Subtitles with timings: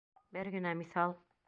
[0.37, 1.17] Бер генә миҫал.